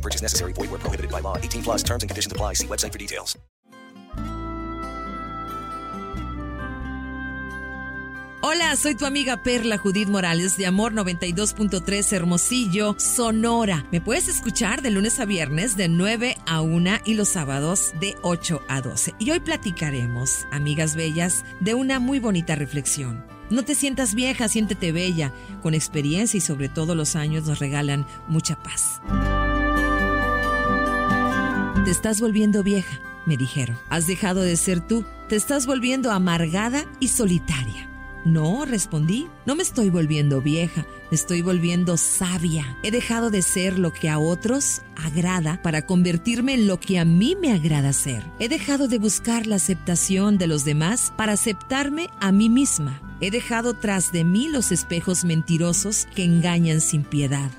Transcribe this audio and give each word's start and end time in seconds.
Purchase 0.00 0.22
necessary. 0.22 0.52
Void 0.52 0.70
where 0.70 0.78
prohibited 0.78 1.10
by 1.10 1.20
law. 1.20 1.36
18 1.36 1.62
plus 1.62 1.82
terms 1.82 2.02
and 2.02 2.10
conditions 2.10 2.32
apply. 2.32 2.54
See 2.54 2.66
website 2.66 2.92
for 2.92 2.98
details. 2.98 3.36
Hola, 8.42 8.74
soy 8.74 8.94
tu 8.94 9.04
amiga 9.04 9.42
Perla 9.42 9.76
Judith 9.76 10.08
Morales 10.08 10.56
de 10.56 10.64
Amor 10.64 10.94
92.3 10.94 12.10
Hermosillo, 12.10 12.96
Sonora. 12.98 13.86
Me 13.92 14.00
puedes 14.00 14.28
escuchar 14.28 14.80
de 14.80 14.90
lunes 14.90 15.20
a 15.20 15.26
viernes 15.26 15.76
de 15.76 15.88
9 15.88 16.38
a 16.46 16.62
1 16.62 16.90
y 17.04 17.14
los 17.14 17.28
sábados 17.28 17.92
de 18.00 18.16
8 18.22 18.62
a 18.66 18.80
12. 18.80 19.14
Y 19.18 19.30
hoy 19.30 19.40
platicaremos, 19.40 20.46
amigas 20.52 20.96
bellas, 20.96 21.44
de 21.60 21.74
una 21.74 22.00
muy 22.00 22.18
bonita 22.18 22.54
reflexión. 22.54 23.26
No 23.50 23.62
te 23.62 23.74
sientas 23.74 24.14
vieja, 24.14 24.48
siéntete 24.48 24.90
bella. 24.90 25.34
Con 25.62 25.74
experiencia 25.74 26.38
y 26.38 26.40
sobre 26.40 26.70
todo 26.70 26.94
los 26.94 27.16
años 27.16 27.44
nos 27.44 27.58
regalan 27.58 28.06
mucha 28.26 28.56
paz. 28.56 29.02
Te 31.90 31.94
estás 31.94 32.20
volviendo 32.20 32.62
vieja, 32.62 33.00
me 33.26 33.36
dijeron. 33.36 33.76
Has 33.88 34.06
dejado 34.06 34.42
de 34.42 34.56
ser 34.56 34.80
tú. 34.80 35.04
Te 35.28 35.34
estás 35.34 35.66
volviendo 35.66 36.12
amargada 36.12 36.84
y 37.00 37.08
solitaria. 37.08 37.90
No, 38.24 38.64
respondí, 38.64 39.26
no 39.44 39.56
me 39.56 39.64
estoy 39.64 39.90
volviendo 39.90 40.40
vieja, 40.40 40.86
me 41.10 41.16
estoy 41.16 41.42
volviendo 41.42 41.96
sabia. 41.96 42.78
He 42.84 42.92
dejado 42.92 43.30
de 43.30 43.42
ser 43.42 43.76
lo 43.76 43.92
que 43.92 44.08
a 44.08 44.20
otros 44.20 44.82
agrada 44.94 45.60
para 45.62 45.84
convertirme 45.84 46.54
en 46.54 46.68
lo 46.68 46.78
que 46.78 47.00
a 47.00 47.04
mí 47.04 47.36
me 47.42 47.52
agrada 47.52 47.92
ser. 47.92 48.22
He 48.38 48.48
dejado 48.48 48.86
de 48.86 49.00
buscar 49.00 49.48
la 49.48 49.56
aceptación 49.56 50.38
de 50.38 50.46
los 50.46 50.64
demás 50.64 51.12
para 51.16 51.32
aceptarme 51.32 52.08
a 52.20 52.30
mí 52.30 52.48
misma. 52.48 53.02
He 53.20 53.32
dejado 53.32 53.74
tras 53.74 54.12
de 54.12 54.22
mí 54.22 54.46
los 54.46 54.70
espejos 54.70 55.24
mentirosos 55.24 56.06
que 56.14 56.22
engañan 56.22 56.80
sin 56.82 57.02
piedad. 57.02 57.50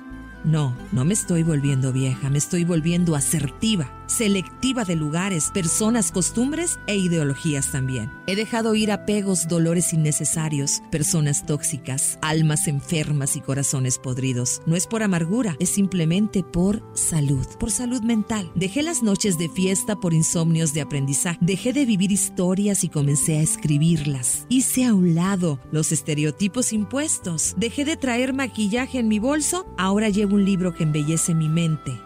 No, 0.44 0.74
no 0.90 1.04
me 1.04 1.14
estoy 1.14 1.44
volviendo 1.44 1.92
vieja, 1.92 2.28
me 2.28 2.38
estoy 2.38 2.64
volviendo 2.64 3.14
asertiva, 3.14 3.88
selectiva 4.12 4.84
de 4.84 4.94
lugares, 4.94 5.50
personas, 5.52 6.12
costumbres 6.12 6.78
e 6.86 6.96
ideologías 6.96 7.72
también. 7.72 8.12
He 8.26 8.36
dejado 8.36 8.74
ir 8.74 8.92
apegos, 8.92 9.48
dolores 9.48 9.92
innecesarios, 9.92 10.82
personas 10.90 11.46
tóxicas, 11.46 12.18
almas 12.20 12.68
enfermas 12.68 13.36
y 13.36 13.40
corazones 13.40 13.98
podridos. 13.98 14.60
No 14.66 14.76
es 14.76 14.86
por 14.86 15.02
amargura, 15.02 15.56
es 15.58 15.70
simplemente 15.70 16.42
por 16.42 16.82
salud, 16.94 17.46
por 17.58 17.70
salud 17.70 18.02
mental. 18.02 18.52
Dejé 18.54 18.82
las 18.82 19.02
noches 19.02 19.38
de 19.38 19.48
fiesta 19.48 19.96
por 19.96 20.12
insomnios 20.12 20.74
de 20.74 20.82
aprendizaje. 20.82 21.38
Dejé 21.40 21.72
de 21.72 21.86
vivir 21.86 22.12
historias 22.12 22.84
y 22.84 22.88
comencé 22.88 23.38
a 23.38 23.42
escribirlas. 23.42 24.46
Hice 24.48 24.84
a 24.84 24.94
un 24.94 25.14
lado 25.14 25.58
los 25.72 25.90
estereotipos 25.90 26.72
impuestos. 26.72 27.54
Dejé 27.56 27.84
de 27.84 27.96
traer 27.96 28.34
maquillaje 28.34 28.98
en 28.98 29.08
mi 29.08 29.18
bolso, 29.18 29.66
ahora 29.78 30.08
llevo 30.10 30.34
un 30.34 30.44
libro 30.44 30.74
que 30.74 30.82
embellece 30.82 31.34
mi 31.34 31.48
mente. 31.48 31.98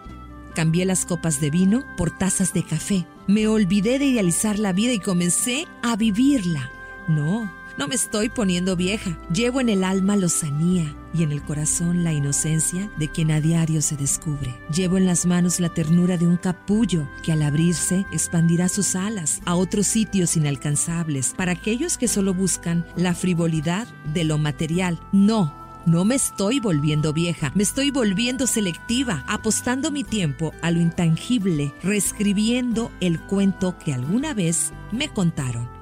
Cambié 0.57 0.85
las 0.85 1.05
copas 1.05 1.39
de 1.39 1.51
vino 1.51 1.83
por 1.97 2.09
tazas 2.09 2.51
de 2.51 2.63
café. 2.63 3.05
Me 3.27 3.47
olvidé 3.47 3.99
de 3.99 4.05
idealizar 4.05 4.57
la 4.57 4.73
vida 4.73 4.91
y 4.91 4.97
comencé 4.97 5.67
a 5.83 5.95
vivirla. 5.95 6.71
No, 7.07 7.53
no 7.77 7.87
me 7.87 7.93
estoy 7.93 8.29
poniendo 8.29 8.75
vieja. 8.75 9.19
Llevo 9.31 9.61
en 9.61 9.69
el 9.69 9.83
alma 9.83 10.15
lozanía 10.15 10.95
y 11.13 11.21
en 11.21 11.31
el 11.31 11.43
corazón 11.43 12.03
la 12.03 12.11
inocencia 12.11 12.89
de 12.97 13.07
quien 13.07 13.29
a 13.29 13.39
diario 13.39 13.83
se 13.83 13.97
descubre. 13.97 14.55
Llevo 14.73 14.97
en 14.97 15.05
las 15.05 15.27
manos 15.27 15.59
la 15.59 15.69
ternura 15.69 16.17
de 16.17 16.25
un 16.25 16.37
capullo 16.37 17.07
que 17.21 17.31
al 17.31 17.43
abrirse 17.43 18.07
expandirá 18.11 18.67
sus 18.67 18.95
alas 18.95 19.41
a 19.45 19.53
otros 19.53 19.85
sitios 19.85 20.37
inalcanzables 20.37 21.35
para 21.37 21.51
aquellos 21.51 21.99
que 21.99 22.07
solo 22.07 22.33
buscan 22.33 22.83
la 22.95 23.13
frivolidad 23.13 23.87
de 24.11 24.23
lo 24.23 24.39
material. 24.39 24.99
No, 25.11 25.53
no 25.87 26.03
me 26.03 26.15
estoy 26.15 26.59
volviendo 26.59 27.13
vieja, 27.13 27.51
me 27.55 27.63
estoy 27.63 27.91
volviendo 27.91 28.45
selectiva, 28.45 29.23
apostando 29.25 29.89
mi 29.89 30.03
tiempo 30.03 30.53
a 30.61 30.69
lo 30.69 30.81
intangible, 30.81 31.73
reescribiendo 31.81 32.91
el 32.99 33.21
cuento 33.21 33.77
que 33.79 33.93
alguna 33.93 34.33
vez 34.33 34.73
me 34.91 35.07
contaron 35.07 35.76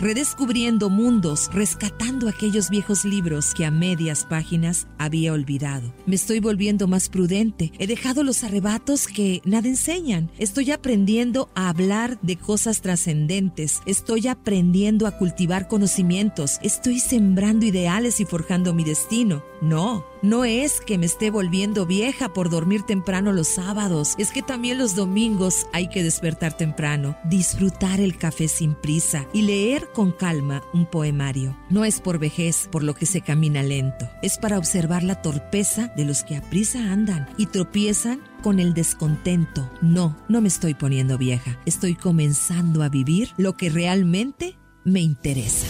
redescubriendo 0.00 0.90
mundos, 0.90 1.50
rescatando 1.52 2.28
aquellos 2.28 2.70
viejos 2.70 3.04
libros 3.04 3.54
que 3.54 3.64
a 3.64 3.70
medias 3.70 4.24
páginas 4.24 4.86
había 4.98 5.32
olvidado. 5.32 5.92
Me 6.06 6.14
estoy 6.14 6.40
volviendo 6.40 6.88
más 6.88 7.08
prudente, 7.08 7.72
he 7.78 7.86
dejado 7.86 8.22
los 8.22 8.44
arrebatos 8.44 9.06
que 9.06 9.40
nada 9.44 9.68
enseñan, 9.68 10.30
estoy 10.38 10.70
aprendiendo 10.70 11.50
a 11.54 11.68
hablar 11.68 12.18
de 12.22 12.36
cosas 12.36 12.80
trascendentes, 12.80 13.80
estoy 13.86 14.28
aprendiendo 14.28 15.06
a 15.06 15.12
cultivar 15.12 15.68
conocimientos, 15.68 16.58
estoy 16.62 17.00
sembrando 17.00 17.66
ideales 17.66 18.20
y 18.20 18.24
forjando 18.24 18.74
mi 18.74 18.84
destino. 18.84 19.42
No, 19.60 20.04
no 20.24 20.46
es 20.46 20.80
que 20.80 20.96
me 20.96 21.04
esté 21.04 21.30
volviendo 21.30 21.84
vieja 21.84 22.32
por 22.32 22.48
dormir 22.48 22.82
temprano 22.82 23.30
los 23.30 23.46
sábados, 23.46 24.14
es 24.16 24.30
que 24.30 24.40
también 24.40 24.78
los 24.78 24.96
domingos 24.96 25.66
hay 25.74 25.90
que 25.90 26.02
despertar 26.02 26.56
temprano, 26.56 27.14
disfrutar 27.24 28.00
el 28.00 28.16
café 28.16 28.48
sin 28.48 28.74
prisa 28.74 29.26
y 29.34 29.42
leer 29.42 29.86
con 29.92 30.12
calma 30.12 30.62
un 30.72 30.86
poemario. 30.86 31.54
No 31.68 31.84
es 31.84 32.00
por 32.00 32.18
vejez 32.18 32.70
por 32.72 32.82
lo 32.82 32.94
que 32.94 33.04
se 33.04 33.20
camina 33.20 33.62
lento, 33.62 34.08
es 34.22 34.38
para 34.38 34.56
observar 34.56 35.02
la 35.02 35.20
torpeza 35.20 35.88
de 35.88 36.06
los 36.06 36.24
que 36.24 36.36
a 36.36 36.40
prisa 36.40 36.90
andan 36.90 37.28
y 37.36 37.44
tropiezan 37.46 38.22
con 38.42 38.60
el 38.60 38.72
descontento. 38.72 39.70
No, 39.82 40.16
no 40.30 40.40
me 40.40 40.48
estoy 40.48 40.72
poniendo 40.72 41.18
vieja, 41.18 41.60
estoy 41.66 41.96
comenzando 41.96 42.82
a 42.82 42.88
vivir 42.88 43.32
lo 43.36 43.58
que 43.58 43.68
realmente 43.68 44.56
me 44.84 45.00
interesa. 45.00 45.66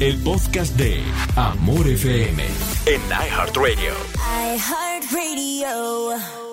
El 0.00 0.16
podcast 0.22 0.76
de 0.76 1.02
Amor 1.34 1.88
FM 1.88 2.44
en 2.86 3.00
iHeartRadio. 3.10 3.94
iHeartRadio. 4.54 6.47